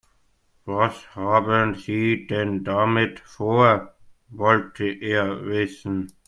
Was 0.65 1.13
haben 1.15 1.75
Sie 1.75 2.25
denn 2.25 2.63
damit 2.63 3.19
vor?, 3.19 3.93
wollte 4.29 4.85
er 4.87 5.45
wissen. 5.45 6.11